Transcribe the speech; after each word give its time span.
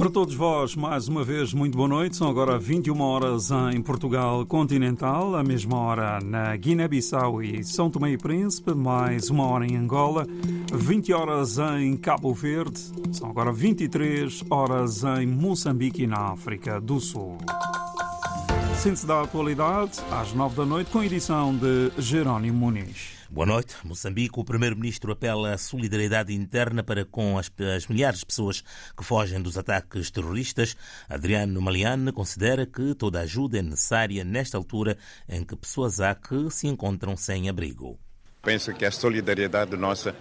Para 0.00 0.08
todos 0.08 0.34
vós, 0.34 0.74
mais 0.74 1.08
uma 1.08 1.22
vez, 1.22 1.52
muito 1.52 1.76
boa 1.76 1.86
noite. 1.86 2.16
São 2.16 2.30
agora 2.30 2.58
21 2.58 2.98
horas 3.02 3.50
em 3.74 3.82
Portugal 3.82 4.46
continental, 4.46 5.36
a 5.36 5.44
mesma 5.44 5.76
hora 5.76 6.18
na 6.24 6.56
Guiné-Bissau 6.56 7.42
e 7.42 7.62
São 7.62 7.90
Tomé 7.90 8.12
e 8.12 8.16
Príncipe, 8.16 8.72
mais 8.72 9.28
uma 9.28 9.44
hora 9.44 9.66
em 9.66 9.76
Angola, 9.76 10.26
20 10.72 11.12
horas 11.12 11.58
em 11.58 11.98
Cabo 11.98 12.32
Verde, 12.32 12.80
são 13.12 13.28
agora 13.28 13.52
23 13.52 14.42
horas 14.48 15.04
em 15.04 15.26
Moçambique 15.26 16.06
na 16.06 16.32
África 16.32 16.80
do 16.80 16.98
Sul. 16.98 17.36
Síntese 18.82 19.06
da 19.06 19.20
atualidade, 19.20 20.00
às 20.10 20.32
9 20.32 20.56
da 20.56 20.64
noite, 20.64 20.90
com 20.90 21.04
edição 21.04 21.54
de 21.54 21.92
Jerónimo 21.98 22.56
Muniz. 22.56 23.10
Boa 23.28 23.46
noite. 23.46 23.74
Moçambique, 23.84 24.40
o 24.40 24.44
primeiro-ministro 24.44 25.12
apela 25.12 25.52
à 25.52 25.58
solidariedade 25.58 26.32
interna 26.32 26.82
para 26.82 27.04
com 27.04 27.36
as, 27.36 27.52
as, 27.76 27.86
milhares 27.88 28.20
de 28.20 28.26
pessoas 28.26 28.64
que 28.96 29.04
fogem 29.04 29.42
dos 29.42 29.58
ataques 29.58 30.10
terroristas. 30.10 30.74
Adriano 31.10 31.60
Maliane 31.60 32.10
considera 32.10 32.64
que 32.64 32.94
toda 32.94 33.20
ajuda 33.20 33.58
é 33.58 33.62
necessária 33.62 34.24
nesta 34.24 34.56
altura 34.56 34.96
em 35.28 35.44
que 35.44 35.54
pessoas 35.54 36.00
há 36.00 36.14
que 36.14 36.48
se 36.50 36.66
encontram 36.66 37.18
sem 37.18 37.50
abrigo. 37.50 37.98
Penso 38.40 38.72
que 38.72 38.86
a 38.86 38.90
solidariedade 38.90 39.76
nossa, 39.76 40.16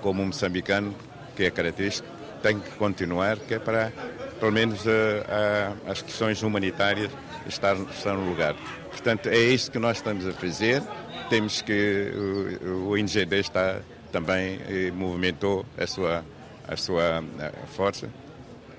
como 0.00 0.26
moçambicano, 0.26 0.92
que 1.36 1.44
é 1.44 1.52
característica, 1.52 2.08
tem 2.42 2.58
que 2.58 2.70
continuar, 2.70 3.38
que 3.38 3.54
é 3.54 3.60
para, 3.60 3.92
pelo 4.40 4.52
menos, 4.52 4.84
as 5.86 6.02
questões 6.02 6.42
humanitárias 6.42 7.12
estar, 7.46 7.76
estar 7.76 8.14
no 8.14 8.28
lugar. 8.28 8.56
Portanto, 8.90 9.28
é 9.28 9.38
isso 9.38 9.70
que 9.70 9.78
nós 9.78 9.98
estamos 9.98 10.26
a 10.26 10.32
fazer 10.32 10.82
temos 11.30 11.62
que 11.62 12.12
o, 12.64 12.88
o 12.88 12.98
INGD 12.98 13.38
está 13.38 13.80
também 14.10 14.58
eh, 14.68 14.90
movimentou 14.90 15.64
a 15.78 15.86
sua 15.86 16.24
a 16.66 16.76
sua 16.76 17.22
força 17.68 18.08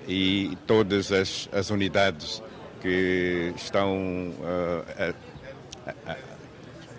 e 0.06 0.56
todas 0.66 1.10
as, 1.10 1.48
as 1.52 1.70
unidades 1.70 2.42
que 2.80 3.52
estão 3.56 4.34
uh, 4.38 5.14
a, 5.86 6.12
a, 6.12 6.16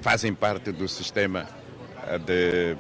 fazem 0.02 0.34
parte 0.34 0.72
do 0.72 0.88
sistema 0.88 1.48
de, 2.26 2.76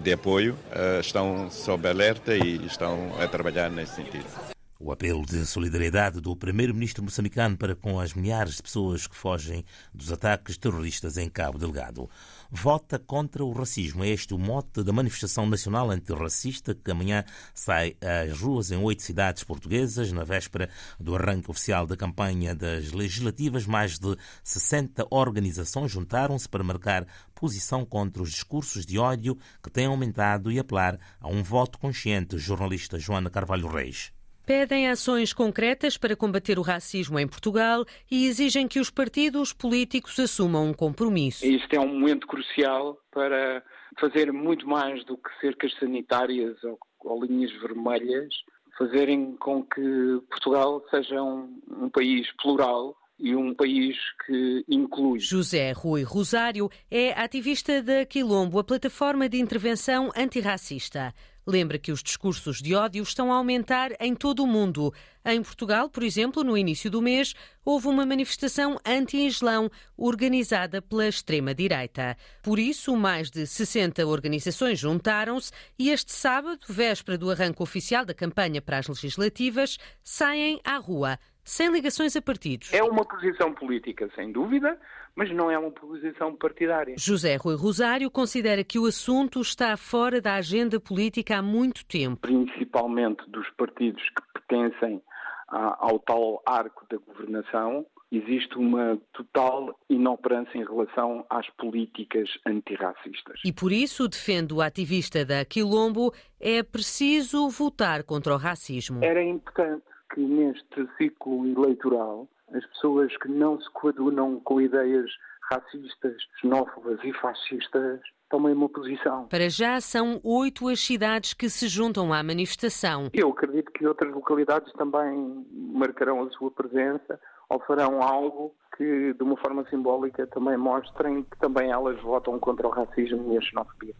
de 0.00 0.12
apoio 0.12 0.56
estão 1.00 1.50
sob 1.50 1.88
alerta 1.88 2.34
e 2.36 2.66
estão 2.66 3.12
a 3.20 3.26
trabalhar 3.26 3.70
nesse 3.70 3.96
sentido. 3.96 4.57
O 4.80 4.92
apelo 4.92 5.26
de 5.26 5.44
solidariedade 5.44 6.20
do 6.20 6.36
primeiro-ministro 6.36 7.02
moçambicano 7.02 7.56
para 7.56 7.74
com 7.74 7.98
as 7.98 8.14
milhares 8.14 8.54
de 8.54 8.62
pessoas 8.62 9.08
que 9.08 9.16
fogem 9.16 9.64
dos 9.92 10.12
ataques 10.12 10.56
terroristas 10.56 11.16
em 11.16 11.28
Cabo 11.28 11.58
Delgado. 11.58 12.08
Vota 12.48 12.96
contra 12.96 13.44
o 13.44 13.50
racismo. 13.50 14.04
É 14.04 14.08
este 14.10 14.34
o 14.34 14.38
mote 14.38 14.84
da 14.84 14.92
manifestação 14.92 15.48
nacional 15.48 15.90
antirracista 15.90 16.76
que 16.76 16.92
amanhã 16.92 17.24
sai 17.52 17.96
às 18.00 18.38
ruas 18.38 18.70
em 18.70 18.76
oito 18.76 19.02
cidades 19.02 19.42
portuguesas, 19.42 20.12
na 20.12 20.22
véspera 20.22 20.70
do 21.00 21.16
arranque 21.16 21.50
oficial 21.50 21.84
da 21.84 21.96
campanha 21.96 22.54
das 22.54 22.92
legislativas. 22.92 23.66
Mais 23.66 23.98
de 23.98 24.16
60 24.44 25.08
organizações 25.10 25.90
juntaram-se 25.90 26.48
para 26.48 26.62
marcar 26.62 27.04
posição 27.34 27.84
contra 27.84 28.22
os 28.22 28.30
discursos 28.30 28.86
de 28.86 28.96
ódio 28.96 29.36
que 29.60 29.72
têm 29.72 29.86
aumentado 29.86 30.52
e 30.52 30.58
apelar 30.60 31.00
a 31.20 31.26
um 31.26 31.42
voto 31.42 31.80
consciente. 31.80 32.38
Jornalista 32.38 32.96
Joana 32.96 33.28
Carvalho 33.28 33.66
Reis. 33.66 34.16
Pedem 34.48 34.88
ações 34.88 35.34
concretas 35.34 35.98
para 35.98 36.16
combater 36.16 36.58
o 36.58 36.62
racismo 36.62 37.18
em 37.18 37.28
Portugal 37.28 37.84
e 38.10 38.24
exigem 38.24 38.66
que 38.66 38.80
os 38.80 38.88
partidos 38.88 39.52
políticos 39.52 40.18
assumam 40.18 40.70
um 40.70 40.72
compromisso. 40.72 41.44
Este 41.44 41.76
é 41.76 41.80
um 41.80 41.88
momento 41.88 42.26
crucial 42.26 42.98
para 43.10 43.62
fazer 44.00 44.32
muito 44.32 44.66
mais 44.66 45.04
do 45.04 45.18
que 45.18 45.28
cercas 45.38 45.74
sanitárias 45.78 46.56
ou, 46.64 46.78
ou 47.00 47.22
linhas 47.26 47.52
vermelhas, 47.60 48.34
fazerem 48.78 49.36
com 49.36 49.62
que 49.62 50.22
Portugal 50.30 50.82
seja 50.88 51.22
um, 51.22 51.60
um 51.82 51.90
país 51.90 52.26
plural 52.42 52.96
e 53.18 53.36
um 53.36 53.52
país 53.52 53.98
que 54.24 54.64
inclui. 54.66 55.18
José 55.18 55.72
Rui 55.72 56.04
Rosário 56.04 56.70
é 56.90 57.12
ativista 57.20 57.82
da 57.82 58.06
Quilombo, 58.06 58.58
a 58.58 58.64
plataforma 58.64 59.28
de 59.28 59.38
intervenção 59.38 60.10
antirracista. 60.16 61.12
Lembra 61.48 61.78
que 61.78 61.90
os 61.90 62.02
discursos 62.02 62.60
de 62.60 62.74
ódio 62.74 63.02
estão 63.02 63.32
a 63.32 63.36
aumentar 63.36 63.92
em 64.00 64.14
todo 64.14 64.42
o 64.44 64.46
mundo. 64.46 64.92
Em 65.24 65.42
Portugal, 65.42 65.88
por 65.88 66.02
exemplo, 66.02 66.44
no 66.44 66.58
início 66.58 66.90
do 66.90 67.00
mês, 67.00 67.34
houve 67.64 67.88
uma 67.88 68.04
manifestação 68.04 68.78
anti-Islão 68.84 69.70
organizada 69.96 70.82
pela 70.82 71.08
extrema-direita. 71.08 72.18
Por 72.42 72.58
isso, 72.58 72.94
mais 72.94 73.30
de 73.30 73.46
60 73.46 74.06
organizações 74.06 74.78
juntaram-se 74.78 75.50
e 75.78 75.88
este 75.88 76.12
sábado, 76.12 76.66
véspera 76.68 77.16
do 77.16 77.30
arranque 77.30 77.62
oficial 77.62 78.04
da 78.04 78.12
campanha 78.12 78.60
para 78.60 78.76
as 78.76 78.86
legislativas, 78.86 79.78
saem 80.04 80.60
à 80.62 80.76
rua 80.76 81.18
sem 81.48 81.70
ligações 81.70 82.14
a 82.14 82.20
partidos. 82.20 82.72
É 82.74 82.82
uma 82.82 83.04
posição 83.04 83.54
política, 83.54 84.10
sem 84.14 84.30
dúvida, 84.30 84.78
mas 85.16 85.30
não 85.34 85.50
é 85.50 85.58
uma 85.58 85.70
posição 85.70 86.36
partidária. 86.36 86.94
José 86.98 87.36
Rui 87.36 87.56
Rosário 87.56 88.10
considera 88.10 88.62
que 88.62 88.78
o 88.78 88.84
assunto 88.84 89.40
está 89.40 89.76
fora 89.76 90.20
da 90.20 90.34
agenda 90.34 90.78
política 90.78 91.38
há 91.38 91.42
muito 91.42 91.86
tempo. 91.86 92.20
Principalmente 92.20 93.28
dos 93.30 93.48
partidos 93.56 94.02
que 94.10 94.22
pertencem 94.34 95.02
ao 95.48 95.98
tal 96.00 96.42
arco 96.44 96.84
da 96.90 96.98
governação, 96.98 97.86
existe 98.12 98.56
uma 98.58 98.98
total 99.14 99.78
inoperância 99.88 100.58
em 100.58 100.64
relação 100.64 101.24
às 101.30 101.48
políticas 101.56 102.28
antirracistas. 102.46 103.40
E 103.42 103.52
por 103.52 103.72
isso, 103.72 104.06
defende 104.06 104.52
o 104.52 104.60
ativista 104.60 105.24
da 105.24 105.44
Quilombo, 105.46 106.12
é 106.38 106.62
preciso 106.62 107.48
votar 107.48 108.02
contra 108.04 108.34
o 108.34 108.36
racismo. 108.36 109.02
Era 109.02 109.22
importante 109.22 109.84
que 110.12 110.20
neste 110.20 110.88
ciclo 110.96 111.46
eleitoral 111.46 112.28
as 112.52 112.64
pessoas 112.66 113.14
que 113.18 113.28
não 113.28 113.60
se 113.60 113.70
coadunam 113.72 114.40
com 114.40 114.60
ideias 114.60 115.10
racistas, 115.50 116.16
xenófobas 116.40 116.98
e 117.04 117.12
fascistas 117.14 118.00
tomem 118.28 118.52
uma 118.52 118.68
posição. 118.68 119.26
Para 119.28 119.48
já 119.48 119.80
são 119.80 120.20
oito 120.22 120.68
as 120.68 120.80
cidades 120.80 121.32
que 121.32 121.48
se 121.48 121.66
juntam 121.66 122.12
à 122.12 122.22
manifestação. 122.22 123.08
Eu 123.12 123.30
acredito 123.30 123.72
que 123.72 123.86
outras 123.86 124.12
localidades 124.12 124.72
também 124.74 125.46
marcarão 125.52 126.22
a 126.22 126.30
sua 126.30 126.50
presença 126.50 127.18
ou 127.48 127.58
farão 127.60 128.02
algo 128.02 128.54
que, 128.78 129.12
de 129.12 129.22
uma 129.24 129.36
forma 129.36 129.68
simbólica, 129.68 130.24
também 130.28 130.56
mostrem 130.56 131.24
que 131.24 131.36
também 131.38 131.72
elas 131.72 132.00
votam 132.00 132.38
contra 132.38 132.64
o 132.64 132.70
racismo 132.70 133.32
e 133.32 133.36
a 133.36 133.40
xenofobia. 133.40 133.92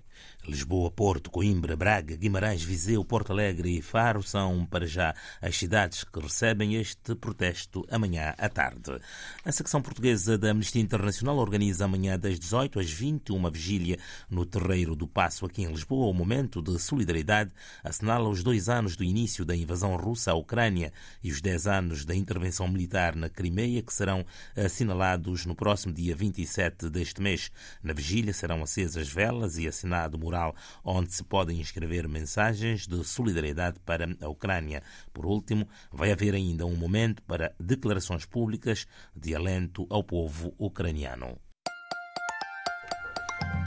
Lisboa, 0.46 0.90
Porto, 0.90 1.30
Coimbra, 1.30 1.76
Braga, 1.76 2.16
Guimarães, 2.16 2.62
Viseu, 2.62 3.04
Porto 3.04 3.32
Alegre 3.32 3.76
e 3.76 3.82
Faro 3.82 4.22
são, 4.22 4.64
para 4.64 4.86
já, 4.86 5.14
as 5.42 5.56
cidades 5.56 6.04
que 6.04 6.20
recebem 6.20 6.76
este 6.76 7.14
protesto 7.16 7.84
amanhã 7.90 8.34
à 8.38 8.48
tarde. 8.48 8.98
A 9.44 9.52
secção 9.52 9.82
portuguesa 9.82 10.38
da 10.38 10.50
Amnistia 10.50 10.80
Internacional 10.80 11.36
organiza 11.36 11.84
amanhã 11.84 12.18
das 12.18 12.38
18 12.38 12.78
às 12.78 12.90
20 12.90 13.32
uma 13.32 13.50
vigília 13.50 13.98
no 14.30 14.46
Terreiro 14.46 14.94
do 14.94 15.08
Passo, 15.08 15.44
aqui 15.44 15.62
em 15.62 15.68
Lisboa. 15.68 16.08
O 16.08 16.14
momento 16.14 16.62
de 16.62 16.78
solidariedade 16.78 17.50
assinala 17.82 18.28
os 18.28 18.42
dois 18.42 18.68
anos 18.68 18.96
do 18.96 19.04
início 19.04 19.44
da 19.44 19.56
invasão 19.56 19.96
russa 19.96 20.30
à 20.30 20.34
Ucrânia 20.34 20.92
e 21.22 21.30
os 21.30 21.40
10 21.40 21.66
anos 21.66 22.04
da 22.04 22.14
intervenção 22.14 22.68
militar 22.68 23.16
na 23.16 23.28
Crimeia, 23.28 23.82
que 23.82 23.92
serão 23.92 24.24
assinalados 24.68 25.44
no 25.44 25.56
próximo 25.56 25.92
dia 25.92 26.14
27 26.14 26.88
deste 26.88 27.20
mês. 27.20 27.50
Na 27.82 27.92
vigília 27.92 28.32
serão 28.32 28.62
acesas 28.62 29.08
velas 29.08 29.58
e 29.58 29.66
assinado 29.66 30.16
mural 30.16 30.54
onde 30.84 31.12
se 31.12 31.24
podem 31.24 31.60
escrever 31.60 32.06
mensagens 32.06 32.86
de 32.86 33.04
solidariedade 33.04 33.80
para 33.80 34.06
a 34.20 34.28
Ucrânia. 34.28 34.82
Por 35.12 35.26
último, 35.26 35.68
vai 35.90 36.12
haver 36.12 36.34
ainda 36.34 36.64
um 36.64 36.76
momento 36.76 37.22
para 37.22 37.52
declarações 37.58 38.24
públicas 38.24 38.86
de 39.16 39.34
alento 39.34 39.84
ao 39.90 40.04
povo 40.04 40.54
ucraniano. 40.58 41.38